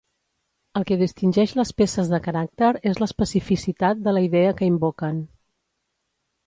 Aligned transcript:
El 0.79 0.85
que 0.91 0.95
distingeix 1.01 1.53
les 1.59 1.71
peces 1.81 2.09
de 2.13 2.21
caràcter 2.29 2.71
és 2.93 2.99
l'especificitat 3.03 4.03
de 4.09 4.19
la 4.19 4.27
idea 4.31 4.59
que 4.63 4.73
invoquen. 4.75 5.23